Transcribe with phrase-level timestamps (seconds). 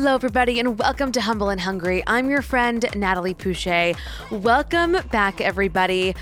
[0.00, 2.04] Hello, everybody, and welcome to Humble and Hungry.
[2.06, 3.96] I'm your friend, Natalie Pouchet.
[4.30, 6.14] Welcome back, everybody.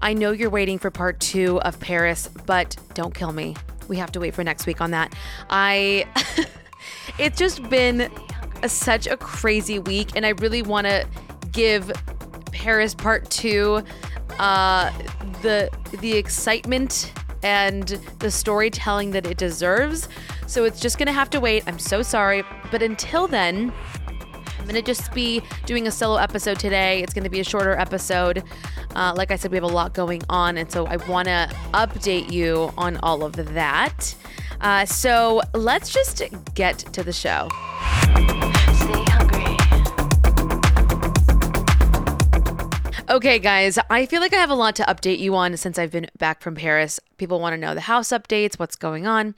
[0.00, 3.56] I know you're waiting for part two of Paris, but don't kill me.
[3.88, 5.16] We have to wait for next week on that.
[5.50, 6.06] I.
[7.18, 8.08] it's just been
[8.62, 11.04] a, such a crazy week, and I really want to
[11.50, 11.90] give
[12.52, 13.82] Paris part two
[14.38, 14.92] uh,
[15.42, 17.12] the the excitement
[17.42, 17.88] and
[18.20, 20.08] the storytelling that it deserves.
[20.46, 21.64] So it's just gonna have to wait.
[21.66, 23.72] I'm so sorry, but until then.
[24.58, 27.04] I'm going to just be doing a solo episode today.
[27.04, 28.42] It's going to be a shorter episode.
[28.96, 31.48] Uh, like I said, we have a lot going on, and so I want to
[31.72, 34.16] update you on all of that.
[34.60, 36.20] Uh, so let's just
[36.54, 37.48] get to the show.
[43.08, 45.92] Okay, guys, I feel like I have a lot to update you on since I've
[45.92, 46.98] been back from Paris.
[47.18, 49.36] People want to know the house updates, what's going on.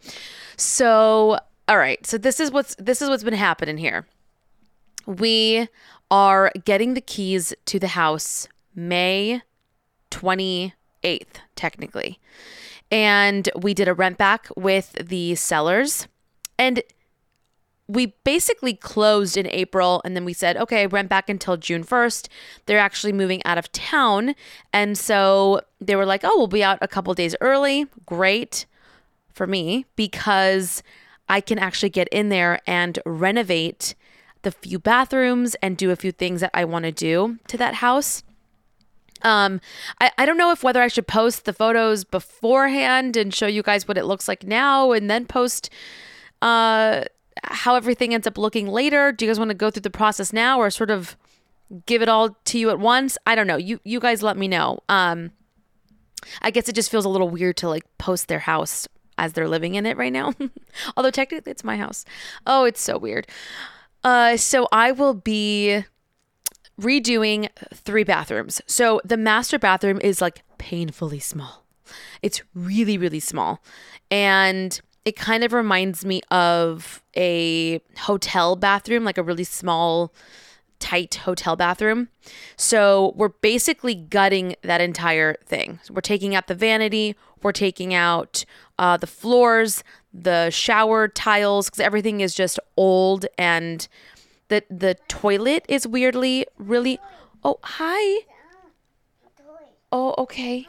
[0.57, 4.07] So, all right, so this is what's this is what's been happening here.
[5.07, 5.69] We
[6.11, 9.43] are getting the keys to the house May
[10.11, 10.73] 28th,
[11.57, 12.19] technically.
[12.91, 16.07] And we did a rent back with the sellers.
[16.59, 16.83] And
[17.89, 22.29] we basically closed in April and then we said, okay, rent back until June 1st.
[22.67, 24.35] They're actually moving out of town.
[24.73, 27.87] And so they were like, oh, we'll be out a couple days early.
[28.05, 28.67] Great
[29.33, 30.83] for me because
[31.29, 33.95] I can actually get in there and renovate
[34.43, 37.75] the few bathrooms and do a few things that I want to do to that
[37.75, 38.23] house.
[39.23, 39.61] Um,
[40.01, 43.63] I, I don't know if whether I should post the photos beforehand and show you
[43.63, 45.71] guys what it looks like now and then post
[46.43, 47.05] uh
[47.43, 49.13] how everything ends up looking later.
[49.13, 51.17] Do you guys want to go through the process now or sort of
[51.87, 53.19] give it all to you at once?
[53.27, 53.57] I don't know.
[53.57, 54.81] You you guys let me know.
[54.89, 55.33] Um
[56.43, 58.87] I guess it just feels a little weird to like post their house
[59.19, 60.35] as they're living in it right now.
[60.97, 62.05] Although technically it's my house.
[62.47, 63.27] Oh, it's so weird.
[64.05, 65.85] Uh so I will be
[66.81, 68.61] redoing three bathrooms.
[68.67, 71.65] So the master bathroom is like painfully small.
[72.23, 73.63] It's really, really small.
[74.11, 80.13] And it kind of reminds me of a hotel bathroom, like a really small,
[80.81, 82.09] tight hotel bathroom.
[82.57, 85.79] So we're basically gutting that entire thing.
[85.91, 88.45] We're taking out the vanity, we're taking out
[88.79, 89.83] uh, the floors,
[90.13, 93.89] the shower tiles, because everything is just old and
[94.49, 96.99] the the toilet is weirdly really
[97.45, 98.25] oh hi.
[99.93, 100.67] Oh okay.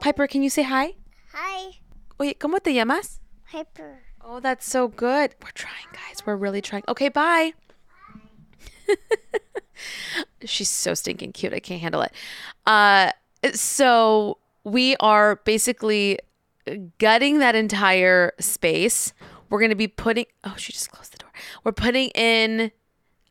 [0.00, 0.94] Piper can you say hi?
[1.32, 1.78] Hi,
[2.20, 3.20] oye cómo te llamas?
[3.44, 4.00] Hyper.
[4.22, 5.34] oh that's so good.
[5.42, 6.24] We're trying guys.
[6.26, 6.84] We're really trying.
[6.88, 7.52] Okay bye.
[10.44, 11.52] She's so stinking cute.
[11.52, 12.12] I can't handle it.
[12.66, 13.12] Uh
[13.52, 16.18] so we are basically
[16.98, 19.12] gutting that entire space
[19.50, 21.30] we're going to be putting oh she just closed the door
[21.64, 22.70] we're putting in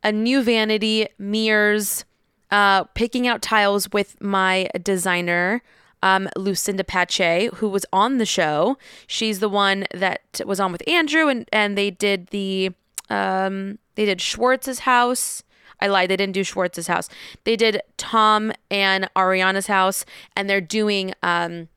[0.04, 2.06] a new vanity, mirrors,
[2.52, 5.62] uh, picking out tiles with my designer,
[6.02, 8.78] um, Lucinda Pache, who was on the show.
[9.08, 12.72] She's the one that was on with Andrew, and and they did the
[13.10, 15.44] um, they did Schwartz's house.
[15.80, 17.10] I lied, they didn't do Schwartz's house.
[17.44, 20.06] They did Tom and Ariana's house,
[20.36, 21.68] and they're doing um,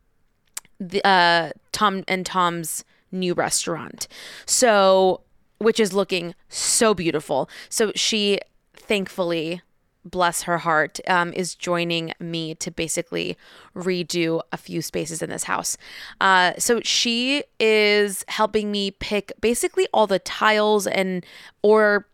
[0.80, 4.08] the uh, Tom and Tom's new restaurant.
[4.46, 5.20] So
[5.60, 7.48] which is looking so beautiful.
[7.68, 8.40] So she
[8.74, 9.60] thankfully,
[10.04, 13.36] bless her heart, um, is joining me to basically
[13.76, 15.76] redo a few spaces in this house.
[16.20, 21.24] Uh, so she is helping me pick basically all the tiles and,
[21.62, 22.06] or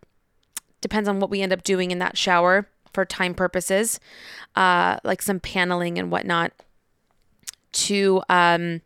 [0.81, 4.01] depends on what we end up doing in that shower for time purposes,
[4.57, 6.53] uh, like some paneling and whatnot
[7.77, 8.81] to um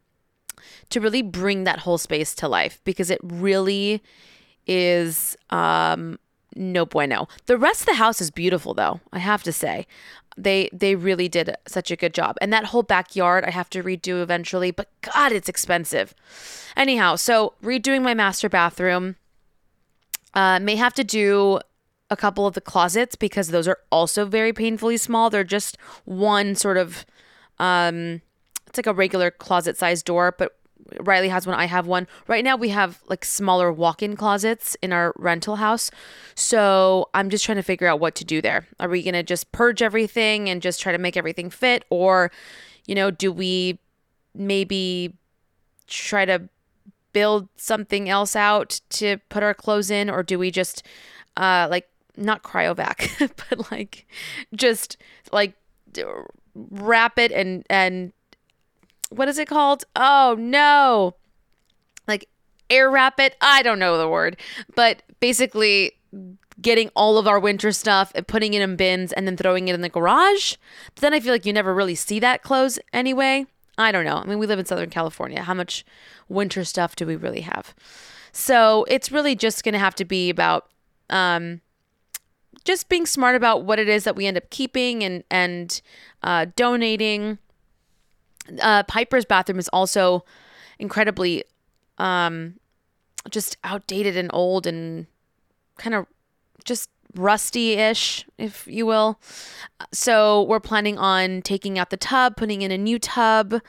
[0.91, 4.03] to really bring that whole space to life because it really
[4.67, 6.19] is um
[6.57, 7.29] no bueno.
[7.47, 9.87] The rest of the house is beautiful though, I have to say.
[10.37, 12.37] They they really did such a good job.
[12.41, 16.15] And that whole backyard I have to redo eventually, but god, it's expensive.
[16.77, 19.17] Anyhow, so redoing my master bathroom
[20.35, 21.61] uh may have to do
[22.11, 25.31] a couple of the closets because those are also very painfully small.
[25.31, 27.07] They're just one sort of
[27.59, 28.23] um
[28.71, 30.57] it's like a regular closet size door, but
[31.01, 32.07] Riley has one, I have one.
[32.27, 35.91] Right now we have like smaller walk-in closets in our rental house.
[36.35, 38.67] So I'm just trying to figure out what to do there.
[38.79, 42.31] Are we going to just purge everything and just try to make everything fit or
[42.87, 43.79] you know, do we
[44.35, 45.15] maybe
[45.87, 46.49] try to
[47.13, 50.85] build something else out to put our clothes in or do we just
[51.37, 53.09] uh like not cryovac
[53.51, 54.07] but like
[54.55, 54.97] just
[55.33, 55.55] like
[56.55, 58.13] wrap it and and
[59.11, 59.85] what is it called?
[59.95, 61.15] Oh no.
[62.09, 62.29] Like
[62.69, 63.37] air wrap it?
[63.41, 64.37] I don't know the word.
[64.75, 65.93] But basically
[66.61, 69.75] getting all of our winter stuff and putting it in bins and then throwing it
[69.75, 70.57] in the garage
[70.95, 73.47] but then i feel like you never really see that clothes anyway.
[73.79, 74.17] I don't know.
[74.17, 75.43] I mean we live in southern california.
[75.43, 75.87] How much
[76.29, 77.75] winter stuff do we really have?
[78.33, 80.69] So it's really just going to have to be about
[81.09, 81.63] um
[82.65, 85.81] just being smart about what it is that we end up keeping and and
[86.23, 87.39] uh, donating.
[88.61, 90.25] Uh, Piper's bathroom is also
[90.79, 91.45] incredibly
[91.99, 92.55] um,
[93.31, 95.07] just outdated and old and
[95.77, 96.07] kind of
[96.65, 99.19] just rusty-ish, if you will.
[99.93, 103.61] So we're planning on taking out the tub, putting in a new tub,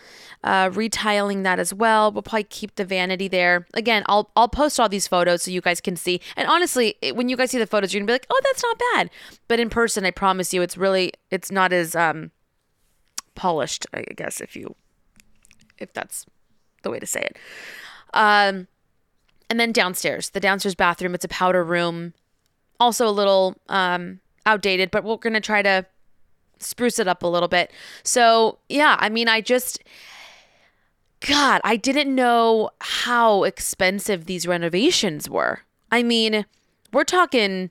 [0.44, 2.12] uh, retiling that as well.
[2.12, 3.66] We'll probably keep the vanity there.
[3.74, 6.22] Again, I'll I'll post all these photos so you guys can see.
[6.36, 8.82] And honestly, when you guys see the photos, you're gonna be like, "Oh, that's not
[8.94, 9.10] bad."
[9.48, 12.32] But in person, I promise you, it's really it's not as um
[13.36, 13.86] polished.
[13.94, 14.76] I guess if you
[15.78, 16.26] if that's
[16.84, 17.38] the way to say it.
[18.14, 18.68] Um,
[19.50, 21.16] and then downstairs, the downstairs bathroom.
[21.16, 22.14] It's a powder room
[22.80, 25.86] also a little um, outdated, but we're going to try to
[26.60, 27.72] spruce it up a little bit.
[28.04, 29.84] So, yeah, I mean, I just,
[31.20, 35.62] God, I didn't know how expensive these renovations were.
[35.92, 36.46] I mean,
[36.92, 37.70] we're talking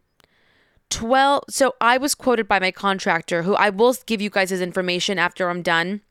[0.90, 1.44] 12.
[1.48, 5.18] So, I was quoted by my contractor, who I will give you guys his information
[5.18, 6.02] after I'm done.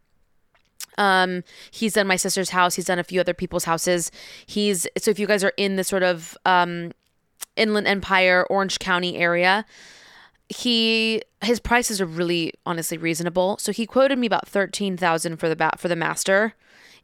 [0.98, 2.76] Um, he's done my sister's house.
[2.76, 4.12] He's done a few other people's houses.
[4.46, 6.92] He's so if you guys are in the sort of um,
[7.56, 9.66] Inland Empire, Orange County area.
[10.50, 13.58] He his prices are really honestly reasonable.
[13.60, 16.54] So he quoted me about thirteen thousand for the bat for the master,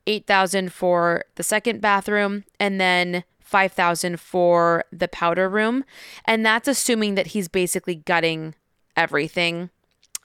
[0.08, 5.86] eight thousand for the second bathroom, and then five thousand for the powder room.
[6.26, 8.56] And that's assuming that he's basically gutting
[8.98, 9.70] everything.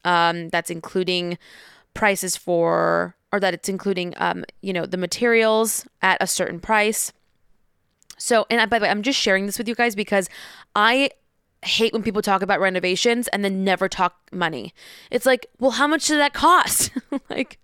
[0.04, 1.36] Um, that's including
[1.92, 7.12] prices for or that it's including um, you know, the materials at a certain price.
[8.18, 10.28] So, and by the way, I'm just sharing this with you guys because
[10.74, 11.10] I
[11.62, 14.72] hate when people talk about renovations and then never talk money.
[15.10, 16.90] It's like, well, how much did that cost?
[17.30, 17.58] like,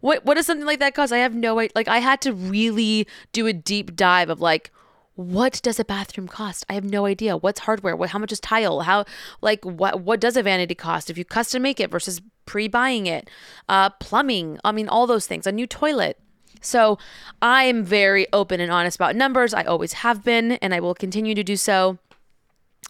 [0.00, 1.12] what what does something like that cost?
[1.12, 1.72] I have no idea.
[1.74, 4.70] Like, I had to really do a deep dive of like,
[5.18, 6.64] what does a bathroom cost?
[6.68, 7.36] I have no idea.
[7.36, 7.96] What's hardware?
[7.96, 8.82] What how much is tile?
[8.82, 9.04] How
[9.40, 13.28] like what what does a vanity cost if you custom make it versus pre-buying it?
[13.68, 14.60] Uh, plumbing.
[14.62, 15.44] I mean, all those things.
[15.44, 16.20] A new toilet.
[16.60, 16.98] So
[17.42, 19.52] I'm very open and honest about numbers.
[19.52, 21.98] I always have been, and I will continue to do so.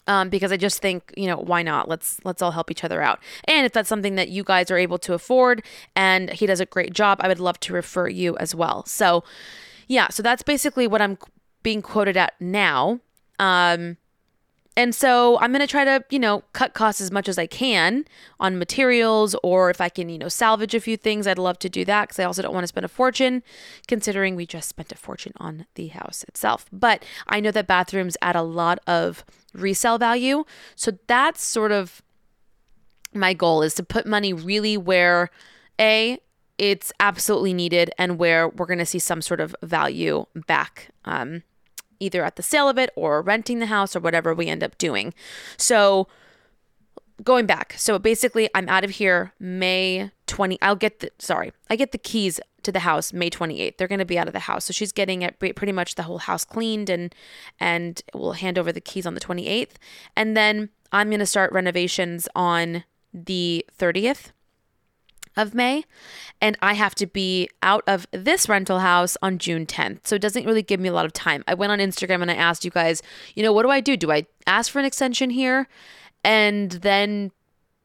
[0.06, 1.88] Um, because I just think, you know, why not?
[1.88, 3.20] Let's let's all help each other out.
[3.44, 5.62] And if that's something that you guys are able to afford,
[5.96, 8.84] and he does a great job, I would love to refer you as well.
[8.84, 9.24] So,
[9.86, 11.16] yeah, so that's basically what I'm
[11.62, 13.00] being quoted at now.
[13.38, 13.96] Um,
[14.78, 17.48] and so I'm going to try to, you know, cut costs as much as I
[17.48, 18.04] can
[18.38, 21.68] on materials or if I can, you know, salvage a few things, I'd love to
[21.68, 23.42] do that because I also don't want to spend a fortune
[23.88, 26.66] considering we just spent a fortune on the house itself.
[26.72, 30.44] But I know that bathrooms add a lot of resale value.
[30.76, 32.00] So that's sort of
[33.12, 35.30] my goal is to put money really where
[35.80, 36.20] A,
[36.58, 40.90] it's absolutely needed and where we're going to see some sort of value back.
[41.04, 41.42] Um,
[42.00, 44.78] either at the sale of it or renting the house or whatever we end up
[44.78, 45.14] doing.
[45.56, 46.06] So
[47.22, 47.74] going back.
[47.76, 51.52] So basically I'm out of here May 20 I'll get the sorry.
[51.68, 53.76] I get the keys to the house May 28th.
[53.76, 54.66] They're going to be out of the house.
[54.66, 57.14] So she's getting it pretty much the whole house cleaned and
[57.58, 59.72] and we'll hand over the keys on the 28th.
[60.16, 64.30] And then I'm going to start renovations on the 30th
[65.38, 65.84] of May,
[66.42, 70.06] and I have to be out of this rental house on June 10th.
[70.06, 71.42] So it doesn't really give me a lot of time.
[71.48, 73.00] I went on Instagram and I asked you guys,
[73.34, 73.96] you know, what do I do?
[73.96, 75.68] Do I ask for an extension here
[76.24, 77.30] and then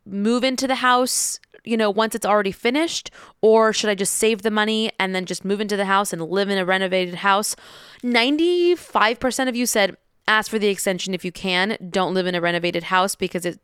[0.05, 3.11] move into the house, you know, once it's already finished?
[3.41, 6.21] Or should I just save the money and then just move into the house and
[6.21, 7.55] live in a renovated house?
[8.01, 9.95] 95% of you said,
[10.27, 11.77] ask for the extension if you can.
[11.89, 13.59] Don't live in a renovated house because it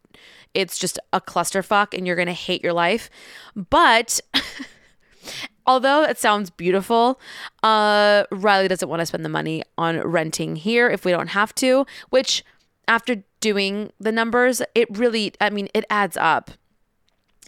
[0.54, 3.10] it's just a clusterfuck and you're going to hate your life.
[3.56, 4.20] But
[5.68, 7.20] although it sounds beautiful,
[7.64, 11.54] uh Riley doesn't want to spend the money on renting here if we don't have
[11.56, 12.44] to, which
[12.88, 16.52] after doing the numbers, it really I mean, it adds up.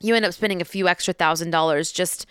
[0.01, 2.25] You end up spending a few extra thousand dollars just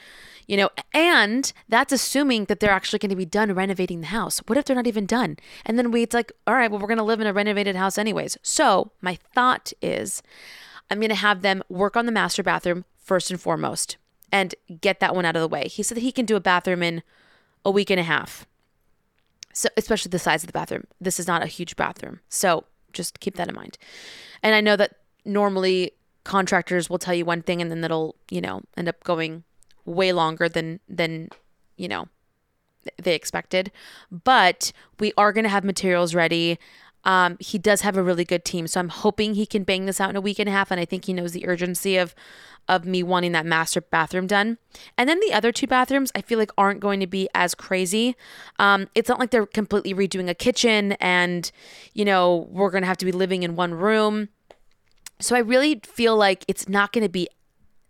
[0.50, 4.40] You know, and that's assuming that they're actually going to be done renovating the house.
[4.48, 5.36] What if they're not even done?
[5.64, 7.76] And then we it's like, all right, well we're going to live in a renovated
[7.76, 8.36] house anyways.
[8.42, 10.24] So, my thought is
[10.90, 13.96] I'm going to have them work on the master bathroom first and foremost
[14.32, 15.68] and get that one out of the way.
[15.68, 17.04] He said that he can do a bathroom in
[17.64, 18.44] a week and a half.
[19.52, 20.88] So, especially the size of the bathroom.
[21.00, 22.18] This is not a huge bathroom.
[22.28, 23.78] So, just keep that in mind.
[24.42, 25.92] And I know that normally
[26.24, 29.44] contractors will tell you one thing and then it'll, you know, end up going
[29.90, 31.28] way longer than than,
[31.76, 32.08] you know,
[33.02, 33.70] they expected.
[34.10, 36.58] But we are going to have materials ready.
[37.04, 40.00] Um, he does have a really good team, so I'm hoping he can bang this
[40.00, 40.70] out in a week and a half.
[40.70, 42.14] And I think he knows the urgency of
[42.68, 44.58] of me wanting that master bathroom done.
[44.96, 48.14] And then the other two bathrooms, I feel like aren't going to be as crazy.
[48.58, 51.50] Um, it's not like they're completely redoing a kitchen, and
[51.94, 54.28] you know we're gonna have to be living in one room.
[55.20, 57.28] So I really feel like it's not going to be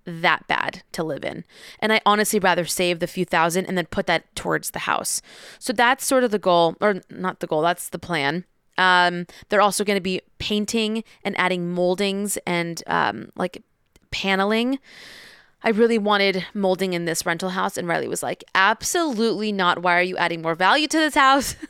[0.04, 1.44] that bad to live in.
[1.78, 5.22] And I honestly rather save the few thousand and then put that towards the house.
[5.58, 8.44] So that's sort of the goal, or not the goal, that's the plan.
[8.78, 13.62] Um, they're also going to be painting and adding moldings and um, like
[14.10, 14.78] paneling.
[15.62, 19.82] I really wanted molding in this rental house, and Riley was like, absolutely not.
[19.82, 21.56] Why are you adding more value to this house?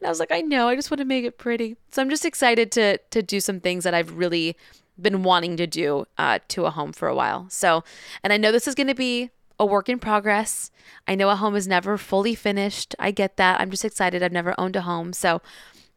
[0.00, 1.76] And I was like, I know, I just want to make it pretty.
[1.90, 4.56] So I'm just excited to to do some things that I've really
[5.00, 7.46] been wanting to do uh, to a home for a while.
[7.48, 7.84] So,
[8.22, 10.70] and I know this is going to be a work in progress.
[11.06, 12.94] I know a home is never fully finished.
[12.98, 13.60] I get that.
[13.60, 14.22] I'm just excited.
[14.22, 15.40] I've never owned a home, so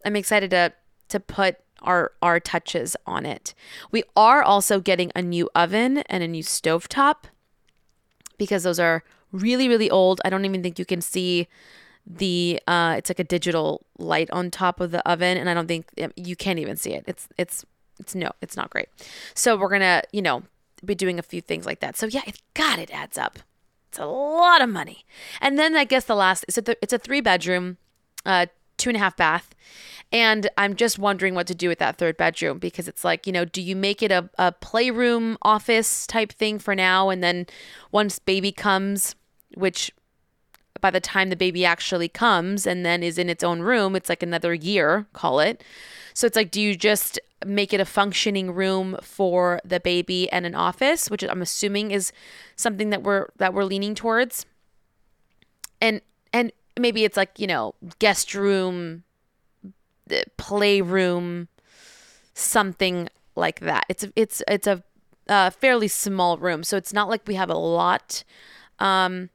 [0.06, 0.74] I'm excited to
[1.10, 3.54] to put our our touches on it.
[3.92, 7.26] We are also getting a new oven and a new stovetop
[8.38, 10.22] because those are really really old.
[10.24, 11.48] I don't even think you can see
[12.08, 15.68] the uh it's like a digital light on top of the oven and I don't
[15.68, 17.04] think you can't even see it.
[17.08, 17.66] It's it's
[18.00, 18.88] it's no, it's not great.
[19.34, 20.44] So we're to, you know,
[20.84, 21.98] be doing a few things like that.
[21.98, 23.40] So yeah, it God it adds up.
[23.90, 25.06] It's a lot of money.
[25.42, 27.78] And then I guess the last it's a it's a three bedroom,
[28.26, 28.48] uh
[28.78, 29.56] two and a half bath.
[30.12, 33.34] And I'm just wondering what to do with that third bedroom because it's like, you
[33.34, 37.10] know, do you make it a, a playroom office type thing for now?
[37.10, 37.48] And then
[37.92, 39.16] once baby comes,
[39.56, 39.92] which
[40.82, 44.10] by the time the baby actually comes and then is in its own room, it's
[44.10, 45.64] like another year, call it.
[46.14, 50.46] So it's like, do you just make it a functioning room for the baby and
[50.46, 52.12] an office, which I'm assuming is
[52.56, 54.46] something that we're that we're leaning towards.
[55.82, 56.02] And
[56.34, 59.04] and maybe it's like, you know, guest room,
[60.38, 61.48] playroom,
[62.34, 63.86] something like that.
[63.90, 64.84] It's it's it's a
[65.28, 68.24] uh, fairly small room, so it's not like we have a lot
[68.80, 69.30] um,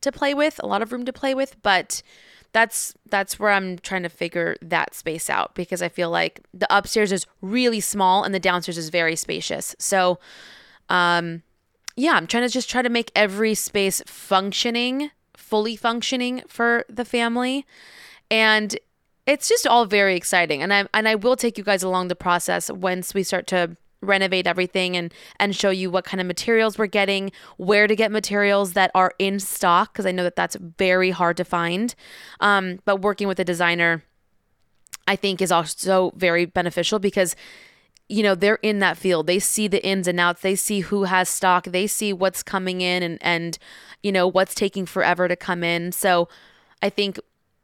[0.00, 2.02] to play with, a lot of room to play with, but
[2.52, 6.66] that's that's where I'm trying to figure that space out because I feel like the
[6.74, 9.74] upstairs is really small and the downstairs is very spacious.
[9.78, 10.18] So
[10.88, 11.42] um
[11.96, 17.04] yeah, I'm trying to just try to make every space functioning, fully functioning for the
[17.04, 17.66] family.
[18.30, 18.78] And
[19.26, 20.62] it's just all very exciting.
[20.62, 23.76] And I and I will take you guys along the process once we start to
[24.02, 28.12] renovate everything and and show you what kind of materials we're getting, where to get
[28.12, 31.94] materials that are in stock because I know that that's very hard to find.
[32.40, 34.02] Um, but working with a designer,
[35.06, 37.34] I think, is also very beneficial because
[38.08, 39.26] you know they're in that field.
[39.26, 40.42] They see the ins and outs.
[40.42, 41.64] They see who has stock.
[41.64, 43.58] They see what's coming in and and
[44.02, 45.92] you know what's taking forever to come in.
[45.92, 46.28] So
[46.82, 47.18] i think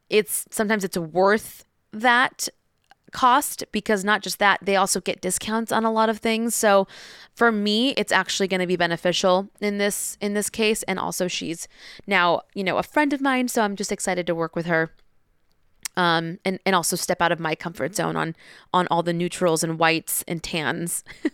[0.09, 2.49] it's sometimes it's worth that
[3.09, 6.55] cost because not just that they also get discounts on a lot of things.
[6.55, 6.87] So
[7.33, 10.83] for me it's actually going to be beneficial in this in this case.
[10.83, 11.67] And also she's
[12.07, 14.91] now you know a friend of mine so i'm just excited to work with her
[15.97, 18.35] um and and also step out of my comfort zone on
[18.73, 21.03] on all the neutrals and whites and tans.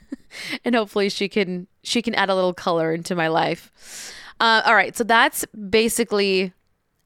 [0.66, 3.72] And hopefully she can she can add a little color into my life.
[4.42, 6.52] Uh, all right so that's basically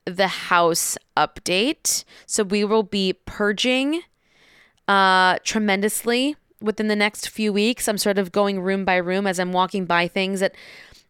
[0.06, 2.04] the house update.
[2.26, 4.02] So we will be purging
[4.90, 7.88] uh, tremendously within the next few weeks.
[7.88, 10.56] I'm sort of going room by room as I'm walking by things that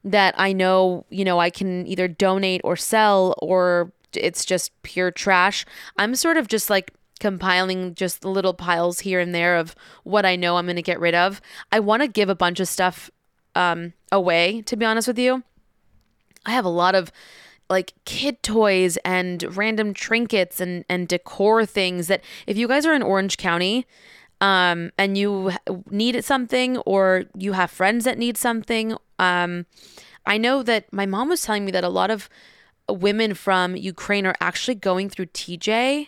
[0.04, 5.12] that I know, you know, I can either donate or sell or it's just pure
[5.12, 5.66] trash.
[5.98, 10.36] I'm sort of just like compiling just little piles here and there of what I
[10.36, 11.42] know I'm going to get rid of.
[11.72, 13.12] I want to give a bunch of stuff
[13.56, 15.44] um, away, to be honest with you.
[16.46, 17.12] I have a lot of
[17.70, 22.94] like kid toys and random trinkets and and decor things that if you guys are
[22.94, 23.86] in Orange County
[24.42, 25.52] um and you
[25.90, 29.66] need something or you have friends that need something um
[30.26, 32.30] I know that my mom was telling me that a lot of
[32.90, 36.08] women from Ukraine are actually going through TJ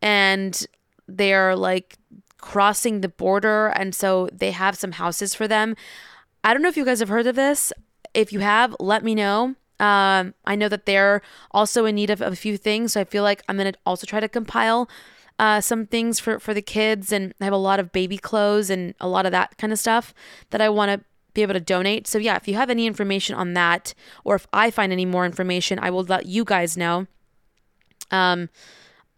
[0.00, 0.66] and
[1.06, 1.96] they're like
[2.38, 5.76] crossing the border and so they have some houses for them.
[6.44, 7.72] I don't know if you guys have heard of this.
[8.14, 9.54] If you have, let me know.
[9.80, 13.04] Um, I know that they're also in need of, of a few things, so I
[13.04, 14.88] feel like I'm gonna also try to compile
[15.38, 18.70] uh, some things for for the kids, and I have a lot of baby clothes
[18.70, 20.12] and a lot of that kind of stuff
[20.50, 22.08] that I want to be able to donate.
[22.08, 23.94] So yeah, if you have any information on that,
[24.24, 27.06] or if I find any more information, I will let you guys know.
[28.10, 28.48] Um,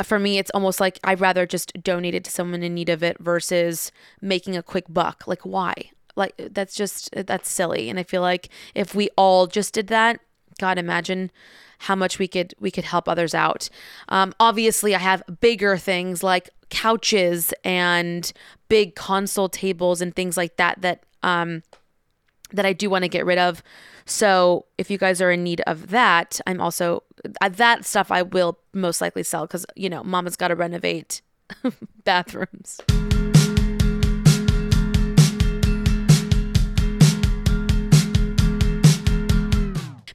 [0.03, 3.03] for me, it's almost like I'd rather just donate it to someone in need of
[3.03, 5.27] it versus making a quick buck.
[5.27, 5.75] Like why?
[6.17, 7.89] Like that's just that's silly.
[7.89, 10.21] And I feel like if we all just did that,
[10.61, 11.31] God, imagine
[11.79, 13.71] how much we could we could help others out.
[14.11, 18.31] Um, obviously, I have bigger things like couches and
[18.69, 21.63] big console tables and things like that that um,
[22.53, 23.63] that I do want to get rid of.
[24.05, 27.03] So if you guys are in need of that, I'm also
[27.41, 31.23] uh, that stuff I will most likely sell because you know Mama's got to renovate
[32.05, 32.81] bathrooms.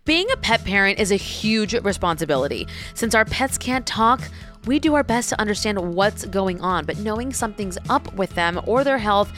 [0.05, 2.67] Being a pet parent is a huge responsibility.
[2.93, 4.21] Since our pets can't talk,
[4.67, 8.61] we do our best to understand what's going on, but knowing something's up with them
[8.67, 9.33] or their health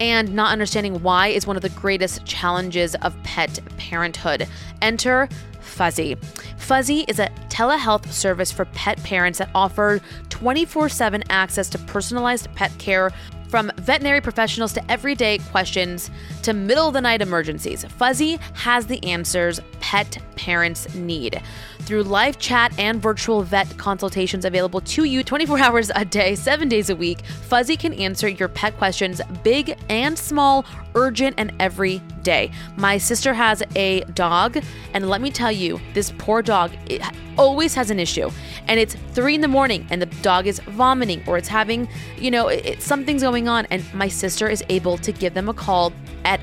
[0.00, 4.48] and not understanding why is one of the greatest challenges of pet parenthood.
[4.82, 5.28] Enter
[5.60, 6.16] Fuzzy.
[6.56, 12.52] Fuzzy is a telehealth service for pet parents that offer 24 7 access to personalized
[12.56, 13.12] pet care
[13.48, 16.10] from veterinary professionals to everyday questions
[16.42, 17.84] to middle of the night emergencies.
[17.84, 21.42] Fuzzy has the answers pet parents need.
[21.88, 26.68] Through live chat and virtual vet consultations available to you 24 hours a day, seven
[26.68, 32.00] days a week, Fuzzy can answer your pet questions, big and small, urgent, and every
[32.20, 32.50] day.
[32.76, 37.00] My sister has a dog, and let me tell you, this poor dog it
[37.38, 38.30] always has an issue.
[38.66, 42.30] And it's three in the morning, and the dog is vomiting, or it's having, you
[42.30, 43.64] know, it, something's going on.
[43.70, 45.94] And my sister is able to give them a call
[46.26, 46.38] at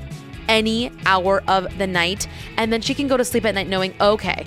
[0.48, 2.26] any hour of the night,
[2.56, 4.44] and then she can go to sleep at night knowing, okay,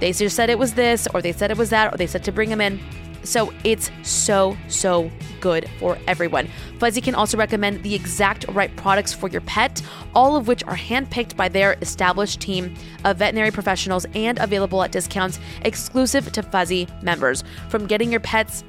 [0.00, 2.24] they just said it was this, or they said it was that, or they said
[2.24, 2.80] to bring him in.
[3.24, 6.48] So it's so, so good for everyone.
[6.78, 9.82] Fuzzy can also recommend the exact right products for your pet,
[10.14, 14.92] all of which are handpicked by their established team of veterinary professionals and available at
[14.92, 17.44] discounts exclusive to Fuzzy members.
[17.68, 18.64] From getting your pets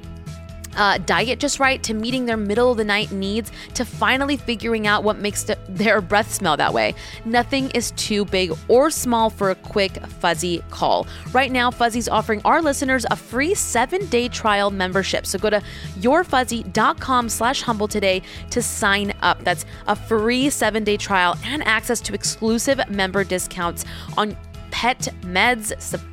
[0.76, 4.86] uh, diet just right to meeting their middle of the night needs to finally figuring
[4.86, 6.94] out what makes the, their breath smell that way.
[7.24, 11.06] Nothing is too big or small for a quick fuzzy call.
[11.32, 15.26] Right now, Fuzzy's offering our listeners a free seven-day trial membership.
[15.26, 15.62] So go to
[15.98, 19.42] yourfuzzy.com slash humble today to sign up.
[19.44, 23.84] That's a free seven-day trial and access to exclusive member discounts
[24.16, 24.36] on
[24.70, 25.72] pet meds,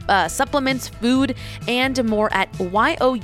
[0.09, 1.35] uh, supplements, food,
[1.67, 3.23] and more at Y-O-U-R-F-U-Z-Z-Y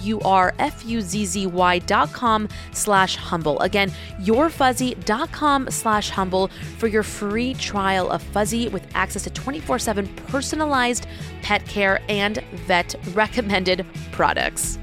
[1.80, 3.60] dot com slash humble.
[3.60, 11.08] Again, yourfuzzy.com slash humble for your free trial of Fuzzy with access to 24-7 personalized
[11.42, 14.78] pet care and vet recommended products.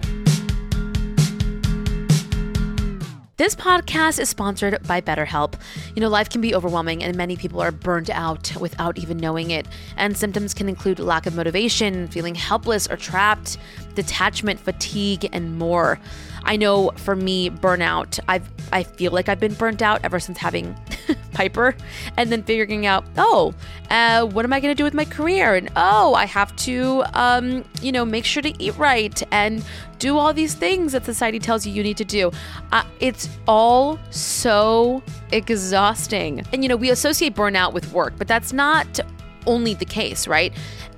[3.40, 5.54] This podcast is sponsored by BetterHelp.
[5.94, 9.50] You know, life can be overwhelming and many people are burnt out without even knowing
[9.50, 9.66] it.
[9.96, 13.56] And symptoms can include lack of motivation, feeling helpless or trapped,
[13.94, 15.98] detachment, fatigue, and more.
[16.50, 20.36] I know for me, burnout, I've I feel like I've been burnt out ever since
[20.36, 20.76] having
[21.32, 21.76] Piper
[22.16, 23.54] and then figuring out, oh,
[23.88, 25.54] uh, what am I going to do with my career?
[25.54, 29.64] And oh, I have to, um, you know, make sure to eat right and
[30.00, 32.32] do all these things that society tells you you need to do.
[32.72, 36.44] Uh, it's all so exhausting.
[36.52, 38.98] And, you know, we associate burnout with work, but that's not
[39.46, 40.52] only the case, right?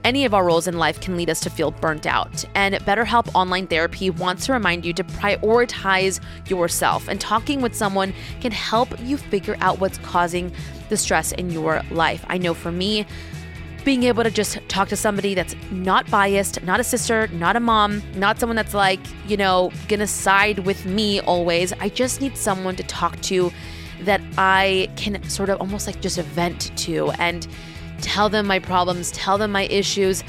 [0.04, 2.44] Any of our roles in life can lead us to feel burnt out.
[2.56, 7.06] And BetterHelp Online Therapy wants to remind you to prioritize yourself.
[7.06, 10.52] And talking with someone can help you figure out what's causing
[10.88, 12.24] the stress in your life.
[12.28, 13.06] I know for me,
[13.84, 17.60] being able to just talk to somebody that's not biased, not a sister, not a
[17.60, 21.72] mom, not someone that's like, you know, gonna side with me always.
[21.74, 23.52] I just need someone to talk to
[24.02, 27.46] that I can sort of almost like just vent to and
[28.02, 30.22] tell them my problems, tell them my issues.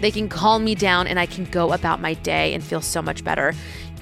[0.00, 3.00] They can calm me down and I can go about my day and feel so
[3.00, 3.54] much better.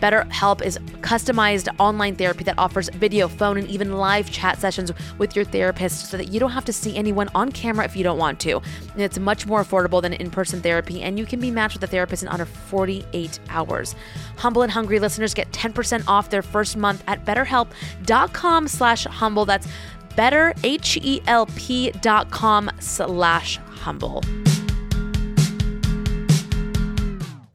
[0.03, 5.37] BetterHelp is customized online therapy that offers video, phone, and even live chat sessions with
[5.37, 8.19] your therapist so that you don't have to see anyone on camera if you don't
[8.19, 8.57] want to.
[8.95, 11.85] And it's much more affordable than in person therapy, and you can be matched with
[11.85, 13.95] a therapist in under 48 hours.
[14.39, 19.45] Humble and hungry listeners get 10% off their first month at betterhelp.com slash humble.
[19.45, 19.69] That's
[20.17, 24.23] betterhelp.com slash humble.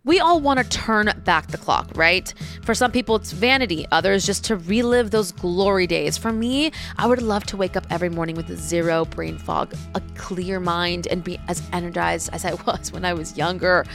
[0.07, 2.33] We all want to turn back the clock, right?
[2.63, 6.17] For some people, it's vanity, others just to relive those glory days.
[6.17, 10.01] For me, I would love to wake up every morning with zero brain fog, a
[10.15, 13.85] clear mind, and be as energized as I was when I was younger.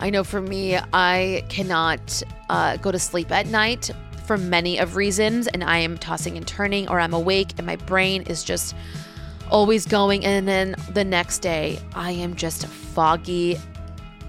[0.00, 3.92] I know for me, I cannot uh, go to sleep at night
[4.24, 7.76] for many of reasons, and I am tossing and turning, or I'm awake and my
[7.76, 8.74] brain is just
[9.50, 10.24] always going.
[10.24, 13.58] And then the next day, I am just foggy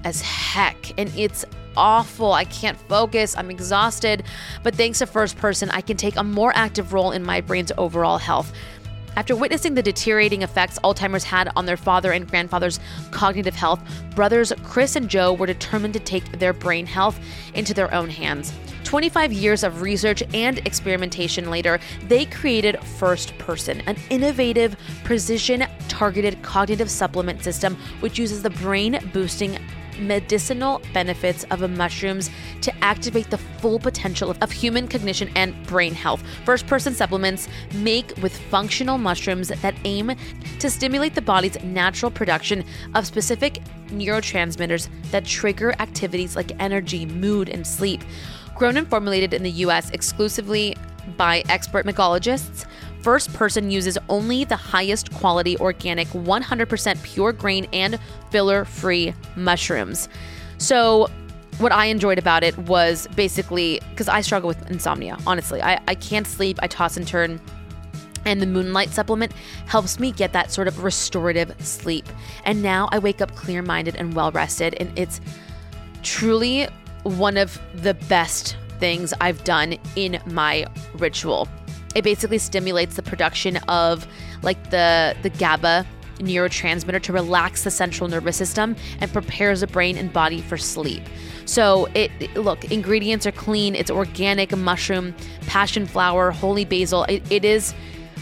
[0.03, 1.45] as heck, and it's
[1.77, 2.33] awful.
[2.33, 3.35] I can't focus.
[3.37, 4.23] I'm exhausted.
[4.63, 7.71] But thanks to First Person, I can take a more active role in my brain's
[7.77, 8.53] overall health.
[9.17, 12.81] After witnessing the deteriorating effects Alzheimer's had on their father and grandfather's
[13.11, 13.81] cognitive health,
[14.13, 17.17] brothers Chris and Joe were determined to take their brain health
[17.53, 18.51] into their own hands.
[18.95, 26.41] 25 years of research and experimentation later, they created First Person, an innovative, precision targeted
[26.43, 29.59] cognitive supplement system which uses the brain boosting
[29.99, 32.29] medicinal benefits of mushrooms
[32.61, 36.23] to activate the full potential of human cognition and brain health.
[36.45, 40.15] First person supplements make with functional mushrooms that aim
[40.59, 47.49] to stimulate the body's natural production of specific neurotransmitters that trigger activities like energy, mood,
[47.49, 48.01] and sleep.
[48.55, 50.75] Grown and formulated in the US exclusively
[51.17, 52.65] by expert mycologists,
[53.01, 57.99] First Person uses only the highest quality organic, 100% pure grain and
[58.31, 60.09] filler free mushrooms.
[60.57, 61.09] So,
[61.59, 65.61] what I enjoyed about it was basically because I struggle with insomnia, honestly.
[65.61, 67.39] I, I can't sleep, I toss and turn.
[68.25, 69.31] And the Moonlight supplement
[69.67, 72.07] helps me get that sort of restorative sleep.
[72.43, 74.73] And now I wake up clear minded and well rested.
[74.79, 75.21] And it's
[76.01, 76.67] truly
[77.05, 80.65] one of the best things I've done in my
[80.95, 81.47] ritual.
[81.95, 84.07] It basically stimulates the production of
[84.41, 85.85] like the the GABA
[86.19, 91.03] neurotransmitter to relax the central nervous system and prepares the brain and body for sleep.
[91.45, 95.13] So it look, ingredients are clean, it's organic mushroom,
[95.45, 97.03] passion flower, holy basil.
[97.03, 97.73] It, it is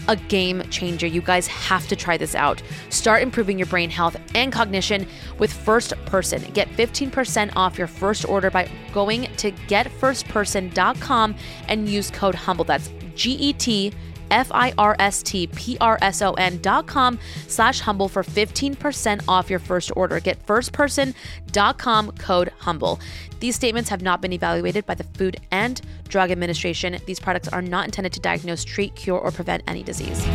[0.08, 1.06] a game changer.
[1.06, 2.62] You guys have to try this out.
[2.90, 5.06] Start improving your brain health and cognition
[5.38, 6.42] with First Person.
[6.52, 11.34] Get 15% off your first order by going to getfirstperson.com
[11.68, 12.64] and use code HUMBLE.
[12.64, 13.92] That's G E T
[14.34, 18.22] F I R S T P R S O N dot com slash humble for
[18.22, 20.18] 15% off your first order.
[20.20, 23.00] Get firstperson.com code humble.
[23.38, 26.98] These statements have not been evaluated by the Food and Drug Administration.
[27.06, 30.26] These products are not intended to diagnose, treat, cure, or prevent any disease.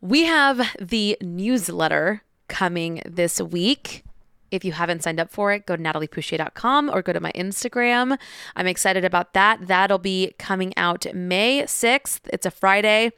[0.00, 4.04] We have the newsletter coming this week.
[4.50, 8.18] If you haven't signed up for it, go to nataliepoucher.com or go to my Instagram.
[8.56, 9.66] I'm excited about that.
[9.66, 12.20] That'll be coming out May 6th.
[12.32, 13.12] It's a Friday.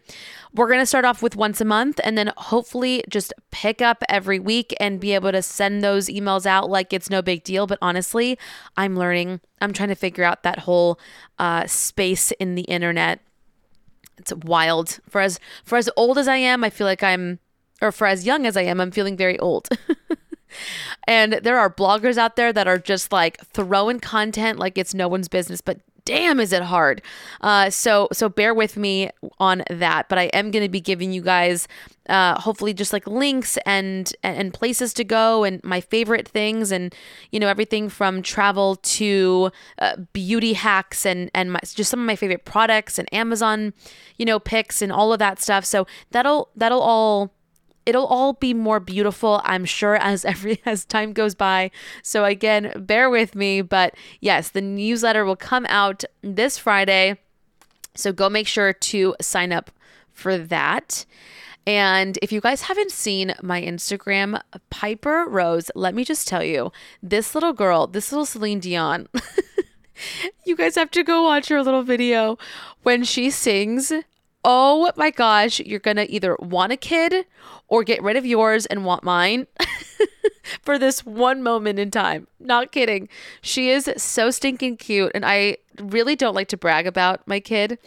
[0.53, 4.03] We're going to start off with once a month and then hopefully just pick up
[4.09, 7.66] every week and be able to send those emails out like it's no big deal.
[7.66, 8.38] But honestly,
[8.77, 9.40] I'm learning.
[9.61, 10.99] I'm trying to figure out that whole
[11.38, 13.21] uh, space in the internet.
[14.19, 14.99] It's wild.
[15.09, 17.38] For as for as old as I am, I feel like I'm
[17.81, 19.69] or for as young as I am, I'm feeling very old.
[21.06, 25.08] and there are bloggers out there that are just like throwing content like it's no
[25.08, 27.02] one's business, but damn is it hard.
[27.40, 31.12] Uh, so so bear with me on that but i am going to be giving
[31.12, 31.68] you guys
[32.08, 36.94] uh, hopefully just like links and and places to go and my favorite things and
[37.30, 42.06] you know everything from travel to uh, beauty hacks and and my, just some of
[42.06, 43.72] my favorite products and amazon
[44.20, 45.64] you know picks and all of that stuff.
[45.64, 47.32] So that'll that'll all
[47.90, 51.70] it'll all be more beautiful i'm sure as every as time goes by.
[52.03, 57.18] So again bear with me but yes the newsletter will come out this friday.
[57.96, 59.72] So go make sure to sign up
[60.12, 61.05] for that.
[61.66, 66.72] And if you guys haven't seen my Instagram, Piper Rose, let me just tell you,
[67.03, 69.09] this little girl, this little Celine Dion,
[70.46, 72.38] you guys have to go watch her little video.
[72.83, 73.92] When she sings
[74.44, 77.26] oh my gosh, you're going to either want a kid
[77.68, 79.46] or get rid of yours and want mine
[80.62, 82.26] for this one moment in time.
[82.38, 83.09] Not kidding.
[83.42, 85.12] She is so stinking cute.
[85.14, 87.79] And I really don't like to brag about my kid.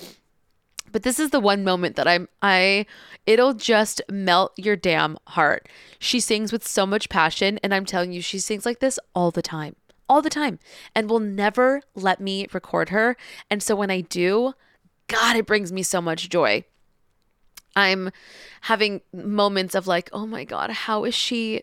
[0.92, 2.86] But this is the one moment that I'm, I,
[3.26, 5.68] it'll just melt your damn heart.
[5.98, 7.60] She sings with so much passion.
[7.64, 9.76] And I'm telling you, she sings like this all the time,
[10.08, 10.60] all the time,
[10.94, 13.18] and will never let me record her.
[13.50, 14.54] And so when I do,
[15.14, 16.66] God, it brings me so much joy.
[17.76, 18.10] I'm
[18.62, 21.62] having moments of like, oh my God, how is she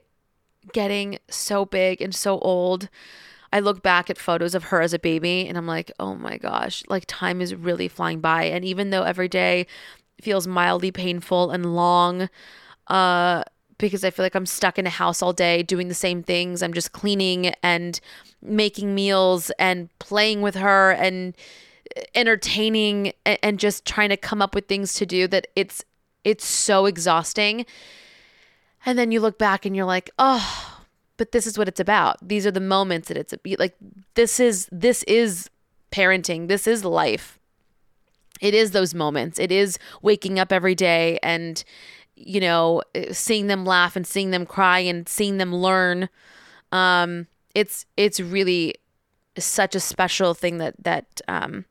[0.72, 2.88] getting so big and so old?
[3.52, 6.38] I look back at photos of her as a baby and I'm like, oh my
[6.38, 8.44] gosh, like time is really flying by.
[8.44, 9.66] And even though every day
[10.20, 12.28] feels mildly painful and long,
[12.86, 13.42] uh,
[13.78, 16.62] because I feel like I'm stuck in a house all day doing the same things.
[16.62, 17.98] I'm just cleaning and
[18.42, 21.34] making meals and playing with her and
[22.14, 25.84] entertaining and, just trying to come up with things to do that it's
[26.24, 27.64] it's so exhausting.
[28.86, 30.82] And then you look back and you're like, "Oh,
[31.16, 32.16] but this is what it's about.
[32.26, 33.76] These are the moments that it's like
[34.14, 35.50] this is this is
[35.92, 36.48] parenting.
[36.48, 37.38] This is life.
[38.40, 39.38] It is those moments.
[39.38, 41.62] It is waking up every day and
[42.20, 46.08] you know, seeing them laugh and seeing them cry and seeing them learn.
[46.70, 48.74] Um, it's it's really
[49.38, 51.64] such a special thing that that um,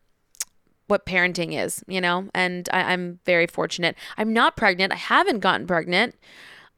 [0.90, 2.30] what parenting is, you know.
[2.34, 3.96] And I, I'm very fortunate.
[4.18, 4.92] I'm not pregnant.
[4.92, 6.16] I haven't gotten pregnant.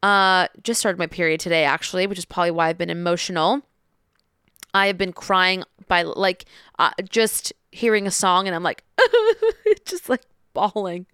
[0.02, 3.62] Uh, just started my period today, actually, which is probably why I've been emotional.
[4.74, 6.44] I have been crying by like
[6.78, 8.84] uh, just hearing a song, and I'm like,
[9.84, 10.22] just like
[10.52, 11.06] bawling.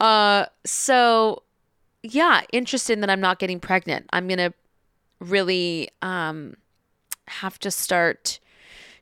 [0.00, 1.42] Uh, so
[2.02, 4.06] yeah, interested that I'm not getting pregnant.
[4.12, 4.52] I'm gonna
[5.20, 6.56] really um
[7.28, 8.38] have to start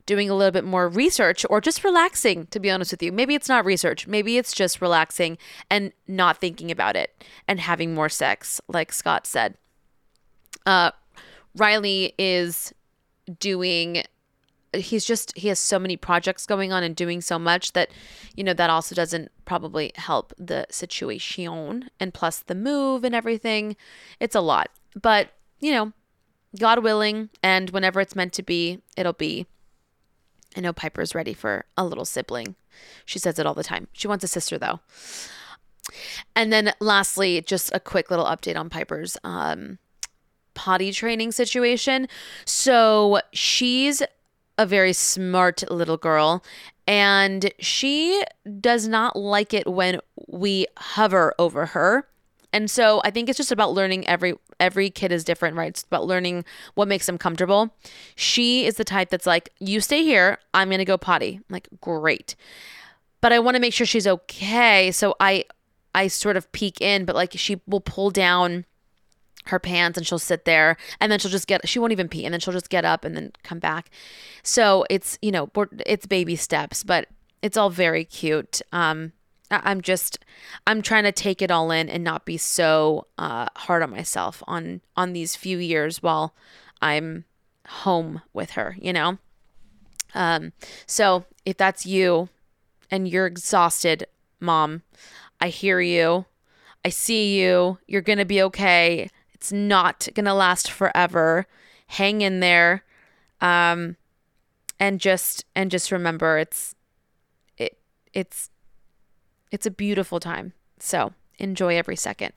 [0.05, 3.11] doing a little bit more research or just relaxing, to be honest with you.
[3.11, 4.07] Maybe it's not research.
[4.07, 5.37] Maybe it's just relaxing
[5.69, 9.55] and not thinking about it and having more sex, like Scott said.
[10.65, 10.91] Uh,
[11.55, 12.73] Riley is
[13.39, 14.03] doing
[14.73, 17.89] he's just he has so many projects going on and doing so much that
[18.35, 23.75] you know that also doesn't probably help the situation and plus the move and everything
[24.19, 24.69] it's a lot
[25.01, 25.93] but you know
[26.59, 29.47] god willing and whenever it's meant to be it'll be
[30.55, 32.55] I know Piper's ready for a little sibling.
[33.05, 33.87] She says it all the time.
[33.93, 34.79] She wants a sister though.
[36.35, 39.77] And then lastly, just a quick little update on Piper's um,
[40.53, 42.07] potty training situation.
[42.45, 44.01] So she's
[44.57, 46.43] a very smart little girl
[46.87, 48.23] and she
[48.59, 52.07] does not like it when we hover over her.
[52.55, 55.67] And so I think it's just about learning every every kid is different, right?
[55.67, 57.75] It's about learning what makes them comfortable.
[58.15, 61.53] She is the type that's like, "You stay here, I'm going to go potty." I'm
[61.53, 62.37] like, "Great."
[63.19, 65.43] But I want to make sure she's okay, so I
[65.93, 68.63] I sort of peek in, but like she will pull down
[69.47, 72.23] her pants and she'll sit there and then she'll just get she won't even pee
[72.23, 73.91] and then she'll just get up and then come back
[74.41, 75.51] so it's you know
[75.85, 77.07] it's baby steps but
[77.43, 79.11] it's all very cute um
[79.51, 80.19] i'm just
[80.65, 84.41] i'm trying to take it all in and not be so uh, hard on myself
[84.47, 86.33] on on these few years while
[86.81, 87.25] i'm
[87.67, 89.17] home with her you know
[90.13, 90.51] um
[90.85, 92.29] so if that's you
[92.89, 94.05] and you're exhausted
[94.39, 94.81] mom
[95.39, 96.25] i hear you
[96.85, 97.79] I see you.
[97.87, 99.09] You're going to be okay.
[99.33, 101.47] It's not going to last forever.
[101.87, 102.83] Hang in there.
[103.41, 103.97] Um
[104.79, 106.75] and just and just remember it's
[107.57, 107.77] it
[108.13, 108.49] it's
[109.51, 110.53] it's a beautiful time.
[110.79, 112.33] So, enjoy every second.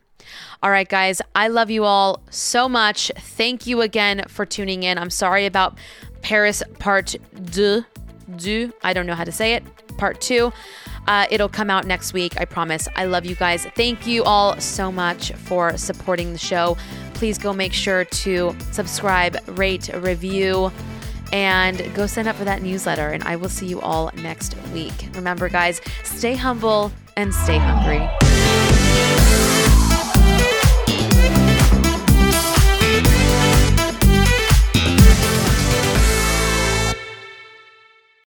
[0.62, 3.10] All right, guys, I love you all so much.
[3.16, 4.98] Thank you again for tuning in.
[4.98, 5.78] I'm sorry about
[6.22, 7.14] Paris part
[7.52, 7.84] deux.
[8.36, 8.72] Deux.
[8.82, 9.64] I don't know how to say it.
[9.96, 10.52] Part two.
[11.06, 12.86] Uh, it'll come out next week, I promise.
[12.94, 13.64] I love you guys.
[13.74, 16.76] Thank you all so much for supporting the show.
[17.14, 20.70] Please go make sure to subscribe, rate, review,
[21.32, 23.08] and go sign up for that newsletter.
[23.08, 25.08] And I will see you all next week.
[25.14, 28.08] Remember, guys, stay humble and stay hungry.